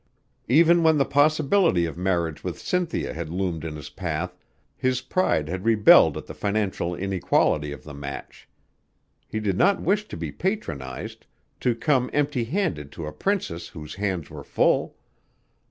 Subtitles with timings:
[0.47, 4.35] Even when the possibility of marriage with Cynthia had loomed in his path,
[4.75, 8.49] his pride had rebelled at the financial inequality of the match.
[9.27, 11.27] He did not wish to be patronized,
[11.59, 14.97] to come empty handed to a princess whose hands were full.